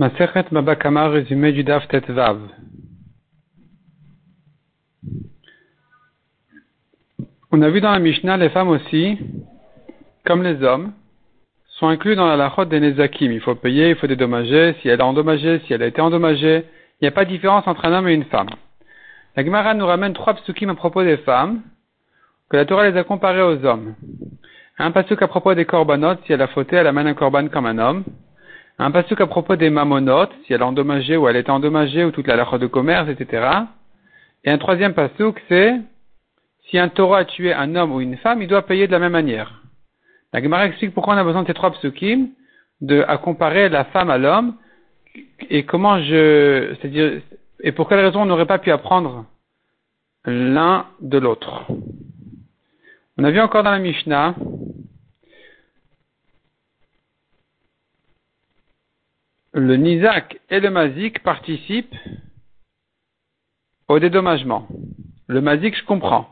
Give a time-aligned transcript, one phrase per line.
[0.00, 1.64] Résumé du.
[7.50, 9.18] On a vu dans la Mishnah, les femmes aussi,
[10.24, 10.92] comme les hommes,
[11.78, 13.32] sont inclus dans la lachot des Nezakim.
[13.32, 16.64] Il faut payer, il faut dédommager, si elle a endommagé, si elle a été endommagée.
[17.00, 18.50] Il n'y a pas de différence entre un homme et une femme.
[19.34, 21.62] La Gemara nous ramène trois psukim à propos des femmes,
[22.50, 23.94] que la Torah les a comparés aux hommes.
[24.78, 27.66] Un pasuk à propos des korbanot, si elle a fauté, elle amène un korban comme
[27.66, 28.04] un homme.
[28.80, 32.12] Un pasuk à propos des mamonotes, si elle a endommagé ou elle était endommagée ou
[32.12, 33.48] toute la lachot de commerce, etc.
[34.44, 35.74] Et un troisième pasuk, c'est
[36.68, 39.00] si un taureau a tué un homme ou une femme, il doit payer de la
[39.00, 39.62] même manière.
[40.32, 42.28] La Gemara explique pourquoi on a besoin de ces trois psukim,
[42.80, 44.54] de, à comparer la femme à l'homme,
[45.50, 47.20] et comment je, c'est-à-dire,
[47.60, 49.24] et pour quelle raison on n'aurait pas pu apprendre
[50.24, 51.64] l'un de l'autre.
[53.16, 54.34] On a vu encore dans la Mishnah,
[59.58, 61.94] le Nizak et le Mazik participent
[63.88, 64.68] au dédommagement.
[65.26, 66.28] Le Mazik, je comprends,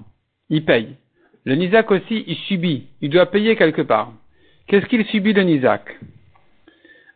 [0.49, 0.97] il paye.
[1.45, 4.13] Le Nizak aussi, il subit, il doit payer quelque part.
[4.67, 5.99] Qu'est-ce qu'il subit le Nizak?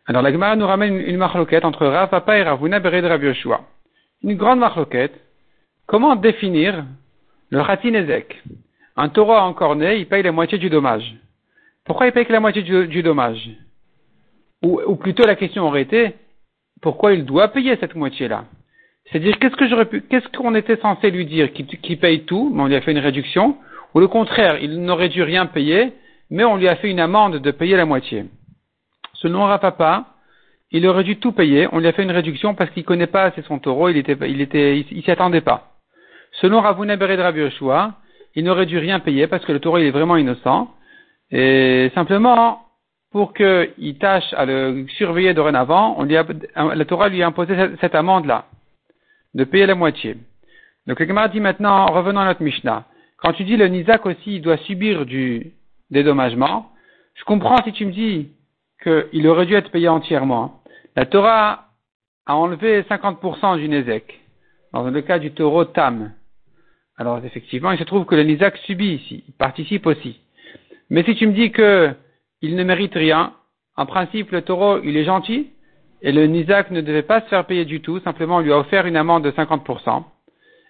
[0.05, 3.23] Alors la Gemara nous ramène une, marloquette entre Rav Papa et Ravuna Bered Rav.
[4.23, 5.13] Une grande marloquette.
[5.85, 6.85] Comment définir
[7.49, 8.41] le Khatinezek
[8.95, 11.15] Un taureau encore né, il paye la moitié du dommage.
[11.85, 13.49] Pourquoi il paye que la moitié du dommage?
[14.61, 16.13] Ou, plutôt la question aurait été,
[16.81, 18.45] pourquoi il doit payer cette moitié-là?
[19.05, 22.61] C'est-à-dire, qu'est-ce que j'aurais pu, qu'est-ce qu'on était censé lui dire Qu'il paye tout, mais
[22.61, 23.57] on lui a fait une réduction,
[23.93, 25.93] ou le contraire, il n'aurait dû rien payer,
[26.29, 28.25] mais on lui a fait une amende de payer la moitié?
[29.15, 30.05] Selon Rapapa,
[30.71, 33.23] il aurait dû tout payer, on lui a fait une réduction parce qu'il connaît pas
[33.23, 35.73] assez son taureau, il était, il était, il, s'y attendait pas.
[36.33, 37.41] Selon Ravuna Bered Rabbi
[38.35, 40.73] il n'aurait dû rien payer parce que le taureau il est vraiment innocent,
[41.31, 42.61] et simplement,
[43.11, 47.55] pour qu'il tâche à le surveiller dorénavant, on lui a, la Torah lui a imposé
[47.81, 48.45] cette, amende-là,
[49.33, 50.17] de payer la moitié.
[50.87, 52.85] Donc le Gemara dit maintenant, revenons à notre Mishnah,
[53.17, 55.51] quand tu dis le Nizak aussi il doit subir du
[55.89, 56.71] dédommagement,
[57.15, 58.29] je comprends si tu me dis
[58.81, 60.61] qu'il aurait dû être payé entièrement.
[60.95, 61.67] La Torah
[62.25, 64.21] a enlevé 50% du Nezek,
[64.71, 66.13] dans le cas du taureau Tam.
[66.97, 70.19] Alors effectivement, il se trouve que le Nizak subit ici, il participe aussi.
[70.89, 71.93] Mais si tu me dis que
[72.41, 73.33] il ne mérite rien.
[73.77, 75.49] En principe, le taureau, il est gentil,
[76.01, 78.57] et le Nizak ne devait pas se faire payer du tout, simplement on lui a
[78.57, 80.03] offert une amende de 50%.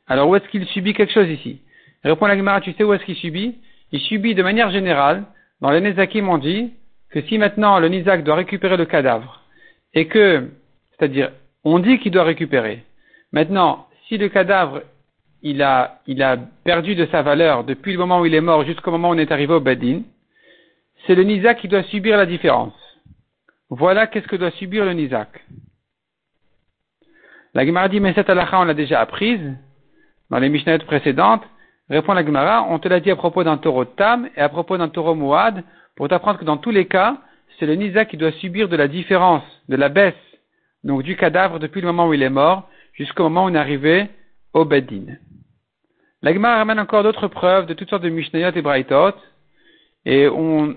[0.08, 1.62] Alors où est-ce qu'il subit quelque chose ici?
[2.04, 3.56] Répond la Gemara, tu sais où est-ce qu'il subit?
[3.92, 5.24] Il subit de manière générale,
[5.62, 6.72] dans les Nezakim on dit,
[7.12, 9.42] que si maintenant le Nizak doit récupérer le cadavre,
[9.94, 10.50] et que,
[10.92, 11.32] c'est-à-dire,
[11.64, 12.84] on dit qu'il doit récupérer.
[13.32, 14.82] Maintenant, si le cadavre,
[15.42, 18.64] il a, il a perdu de sa valeur depuis le moment où il est mort
[18.66, 20.02] jusqu'au moment où on est arrivé au Badin,
[21.06, 22.74] c'est le Nizak qui doit subir la différence.
[23.70, 25.30] Voilà qu'est-ce que doit subir le Nizak.
[27.54, 29.42] La Gemara dit, mais cette halakha, on l'a déjà apprise
[30.30, 31.44] dans les Mishnayot précédentes.
[31.90, 34.78] Répond la Gemara, on te l'a dit à propos d'un taureau Tam et à propos
[34.78, 35.64] d'un taureau Mouad,
[35.96, 37.18] pour t'apprendre que dans tous les cas,
[37.60, 40.14] c'est le Nizak qui doit subir de la différence, de la baisse,
[40.84, 43.58] donc du cadavre depuis le moment où il est mort, jusqu'au moment où on est
[43.58, 44.08] arrivé
[44.54, 45.18] au Bedin.
[46.22, 49.16] La Gemara ramène encore d'autres preuves de toutes sortes de Mishnayot et Braitot,
[50.06, 50.76] et on,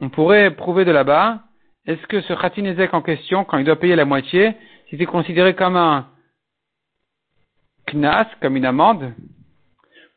[0.00, 1.40] on pourrait prouver de là-bas,
[1.86, 4.54] est-ce que ce Khatinezek en question, quand il doit payer la moitié,
[4.90, 6.06] c'était considéré comme un
[7.86, 9.12] knas, comme une amende,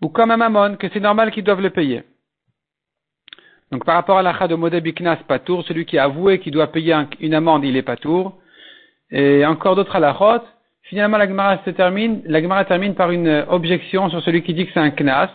[0.01, 2.03] ou comme un mammon, que c'est normal qu'ils doivent le payer?
[3.71, 6.71] Donc par rapport à l'achat de Modeb Knas Patour, celui qui a avoué qu'il doit
[6.71, 8.37] payer une amende, il est Patour.
[9.11, 10.45] Et encore d'autres à la rote.
[10.83, 14.65] Finalement, la Gemara se termine, la Gemara termine par une objection sur celui qui dit
[14.65, 15.29] que c'est un knas.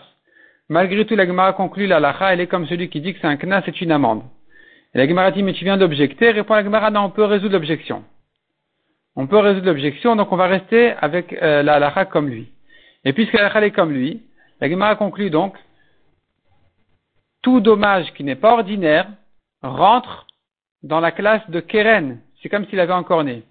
[0.69, 3.27] Malgré tout, la Gemara conclut la lacha, elle est comme celui qui dit que c'est
[3.27, 4.21] un knas, c'est une amende.
[4.93, 7.53] Et la Gemara dit, mais tu viens d'objecter, répond la Gemara, non, on peut résoudre
[7.53, 8.03] l'objection.
[9.15, 12.49] On peut résoudre l'objection, donc on va rester avec euh, la halakha comme lui.
[13.03, 14.21] Et puisque la est comme lui,
[14.61, 15.55] la Gemara conclut donc,
[17.41, 19.07] tout dommage qui n'est pas ordinaire
[19.61, 20.27] rentre
[20.83, 22.19] dans la classe de Keren.
[22.41, 23.43] C'est comme s'il avait encore né.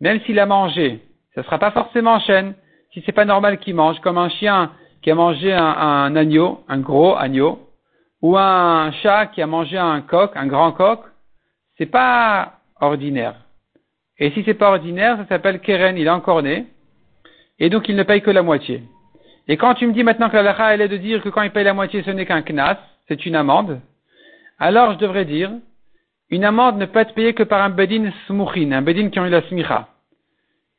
[0.00, 1.00] Même s'il a mangé,
[1.34, 2.54] ce ne sera pas forcément chêne.
[2.92, 4.72] Si c'est pas normal qu'il mange, comme un chien
[5.02, 7.69] qui a mangé un agneau, un gros agneau,
[8.22, 11.00] ou un chat qui a mangé un coq, un grand coq,
[11.78, 13.36] c'est pas ordinaire.
[14.18, 16.66] Et si c'est pas ordinaire, ça s'appelle keren, il est encore né,
[17.58, 18.82] et donc il ne paye que la moitié.
[19.48, 21.42] Et quand tu me dis maintenant que la lacha, elle est de dire que quand
[21.42, 22.78] il paye la moitié, ce n'est qu'un knas,
[23.08, 23.80] c'est une amende,
[24.58, 25.50] alors je devrais dire,
[26.28, 29.26] une amende ne peut être payée que par un bedin smuchin, un bedin qui a
[29.26, 29.88] eu la smicha.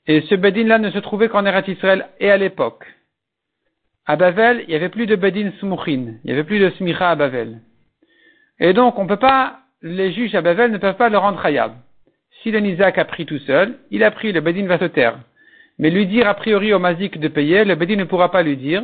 [0.07, 2.85] Et ce bedin-là ne se trouvait qu'en Eretz Israël et à l'époque.
[4.11, 7.11] À Bavel, il n'y avait plus de Bedin Smuchin, il n'y avait plus de Smicha
[7.11, 7.59] à Bavel.
[8.59, 11.71] Et donc, on peut pas, les juges à Bavel ne peuvent pas le rendre hayab.
[12.43, 15.17] si le a pris tout seul, il a pris, le Bedin va se taire.
[15.79, 18.57] Mais lui dire a priori au Mazik de payer, le Bedin ne pourra pas lui
[18.57, 18.83] dire,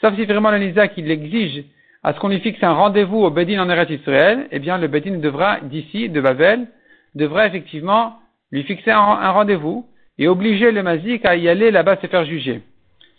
[0.00, 1.64] sauf si vraiment le Nizak il exige
[2.02, 4.88] à ce qu'on lui fixe un rendez-vous au Bedin en Eretz Israël, eh bien le
[4.88, 6.68] Bedin devra, d'ici, de Babel,
[7.14, 8.14] devra effectivement
[8.50, 9.86] lui fixer un, rendez-vous
[10.16, 12.62] et obliger le Mazik à y aller là-bas se faire juger.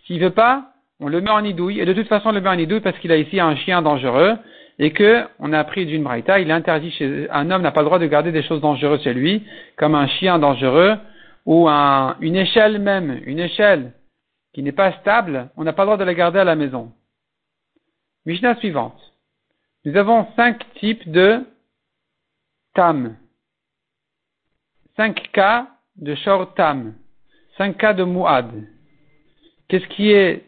[0.08, 2.50] S'il veut pas, on le met en idouille, et de toute façon on le met
[2.50, 4.38] en idouille parce qu'il a ici un chien dangereux,
[4.80, 7.86] et que on a appris d'une braïta, il interdit chez un homme n'a pas le
[7.86, 9.44] droit de garder des choses dangereuses chez lui,
[9.78, 10.98] comme un chien dangereux
[11.46, 13.94] ou un, une échelle même, une échelle
[14.54, 16.92] qui n'est pas stable, on n'a pas le droit de la garder à la maison.
[18.26, 19.00] Mishnah suivante.
[19.86, 21.46] Nous avons cinq types de
[22.74, 23.16] tam.
[24.96, 25.68] Cinq cas
[25.98, 26.96] de short tam.
[27.58, 28.50] Cinq cas de muad.
[29.68, 30.44] Qu'est-ce qui est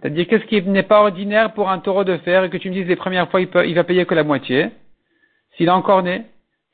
[0.00, 2.74] c'est-à-dire qu'est-ce qui n'est pas ordinaire pour un taureau de fer et que tu me
[2.74, 4.70] dises les premières fois il, peut, va payer que la moitié,
[5.56, 6.24] s'il a encore né,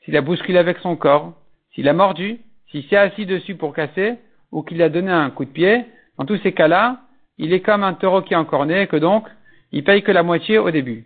[0.03, 1.33] s'il a bousculé avec son corps,
[1.73, 4.15] s'il a mordu, s'il s'est assis dessus pour casser,
[4.51, 5.85] ou qu'il a donné un coup de pied,
[6.17, 7.01] dans tous ces cas-là,
[7.37, 9.27] il est comme un taureau qui est encore né, que donc,
[9.71, 11.05] il paye que la moitié au début.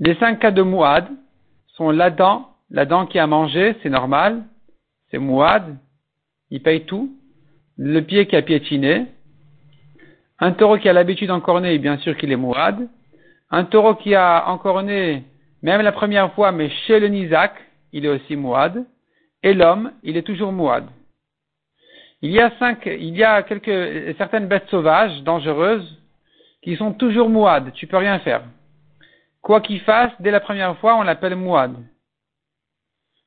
[0.00, 1.08] Les cinq cas de mouad
[1.74, 4.44] sont la dent, la dent qui a mangé, c'est normal,
[5.10, 5.76] c'est mouad,
[6.50, 7.14] il paye tout,
[7.76, 9.06] le pied qui a piétiné,
[10.40, 12.88] un taureau qui a l'habitude d'encorner, bien sûr qu'il est mourad.
[13.50, 15.24] Un taureau qui a encorné,
[15.62, 17.52] même la première fois, mais chez le Nizak,
[17.92, 18.84] il est aussi mourad.
[19.42, 20.84] Et l'homme, il est toujours mourad.
[22.20, 25.98] Il y a cinq, il y a quelques, certaines bêtes sauvages, dangereuses,
[26.62, 27.72] qui sont toujours mouad.
[27.74, 28.42] Tu peux rien faire.
[29.40, 31.76] Quoi qu'il fasse, dès la première fois, on l'appelle mouad.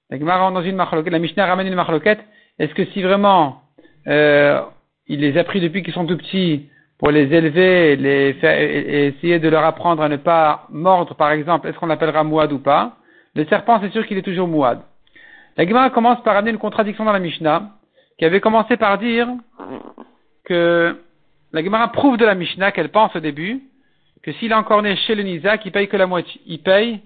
[0.09, 2.19] La dans une la Mishnah ramène une marloquette.
[2.59, 3.61] Est-ce que si vraiment,
[4.07, 4.61] euh,
[5.07, 6.69] il les a pris depuis qu'ils sont tout petits,
[7.01, 11.31] pour les élever les faire, et essayer de leur apprendre à ne pas mordre, par
[11.31, 12.95] exemple, est-ce qu'on l'appellera mouad ou pas?
[13.33, 14.81] Le serpent, c'est sûr qu'il est toujours mouad.
[15.57, 17.71] La Gemara commence par amener une contradiction dans la Mishnah,
[18.19, 19.27] qui avait commencé par dire
[20.45, 20.95] que
[21.51, 23.61] la Gemara prouve de la Mishnah qu'elle pense au début
[24.21, 26.39] que s'il est encore né chez le Nizak, il paye que la moitié.
[26.45, 27.01] Il paye,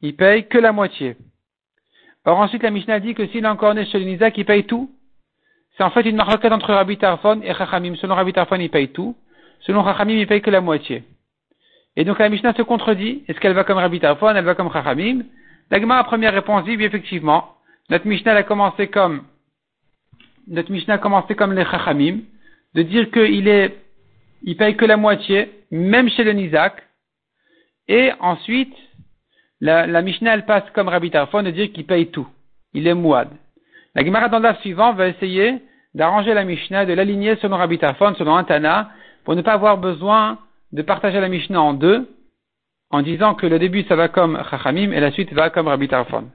[0.00, 1.18] il paye que la moitié.
[2.24, 4.64] Or ensuite la Mishnah dit que s'il est encore né chez le Nizak, il paye
[4.64, 4.90] tout.
[5.76, 7.96] C'est en fait une marquette entre Rabbi Tarfon et Chachamim.
[7.96, 9.16] Selon Rabbi Tarfon, il paye tout.
[9.60, 11.04] Selon Chachamim, il paye que la moitié.
[11.96, 13.24] Et donc la Mishnah se contredit.
[13.28, 15.24] Est-ce qu'elle va comme Rabbi Tarfon, elle va comme Chachamim?
[15.70, 17.56] La première réponse, dit oui, effectivement.
[17.88, 19.22] Notre Mishnah a commencé comme
[20.48, 22.20] notre Mishnah a commencé comme les Chachamim,
[22.74, 23.76] de dire qu'il est,
[24.42, 26.82] il paye que la moitié, même chez le Nizak.
[27.88, 28.74] Et ensuite,
[29.60, 32.26] la, la Mishnah, elle passe comme Rabbi Tarfon de dire qu'il paye tout.
[32.74, 33.28] Il est mouad.
[33.94, 35.62] La Gemara dans le suivant va essayer
[35.94, 38.90] d'arranger la Mishnah, de l'aligner selon Rabbi selon Antana,
[39.24, 40.38] pour ne pas avoir besoin
[40.72, 42.08] de partager la Mishnah en deux,
[42.90, 45.88] en disant que le début ça va comme Chachamim et la suite va comme Rabbi
[45.88, 46.30] Tarfon.